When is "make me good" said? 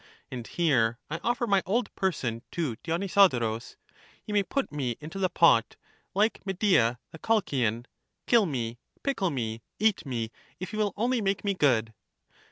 11.21-11.93